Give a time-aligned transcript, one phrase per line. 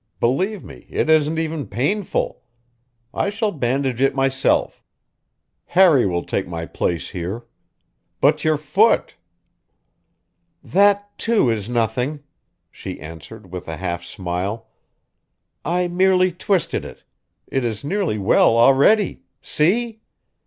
[0.19, 2.41] Believe me, it isn't even painful.
[3.13, 4.81] I shall bandage it myself;
[5.77, 7.45] Harry will take my place here.
[8.19, 9.13] But your foot?"
[10.63, 12.23] "That, too, is nothing,"
[12.71, 14.69] she answered with a half smile.
[15.63, 17.03] "I merely twisted it;
[17.45, 19.21] it is nearly well already.
[19.43, 20.01] See!"